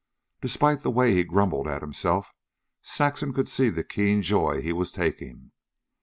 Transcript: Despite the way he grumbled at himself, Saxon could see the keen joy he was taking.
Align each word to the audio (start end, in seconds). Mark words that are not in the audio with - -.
Despite 0.41 0.81
the 0.81 0.89
way 0.89 1.13
he 1.13 1.23
grumbled 1.23 1.67
at 1.67 1.83
himself, 1.83 2.31
Saxon 2.81 3.33
could 3.33 3.47
see 3.47 3.69
the 3.69 3.83
keen 3.83 4.23
joy 4.23 4.59
he 4.59 4.73
was 4.73 4.91
taking. 4.91 5.51